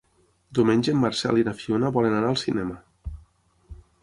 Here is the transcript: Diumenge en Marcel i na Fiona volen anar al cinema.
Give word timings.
Diumenge 0.59 0.95
en 0.97 0.97
Marcel 1.03 1.37
i 1.41 1.45
na 1.49 1.53
Fiona 1.59 1.93
volen 1.99 2.19
anar 2.23 2.33
al 2.33 2.41
cinema. 2.45 2.79